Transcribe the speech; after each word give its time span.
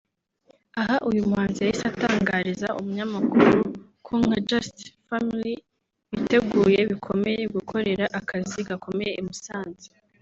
Aha 0.79 0.95
uyu 1.09 1.21
muhanzi 1.29 1.59
yahise 1.61 1.85
atangariza 1.91 2.67
umunyamakuru 2.79 3.57
ko 4.05 4.13
nka 4.23 4.39
Just 4.49 4.77
Family 5.07 5.55
biteguye 6.11 6.79
bikomeye 6.91 7.41
gukorera 7.55 8.05
akazi 8.19 8.57
gakomeye 8.69 9.13
i 9.15 9.23
Musanze 9.27 9.87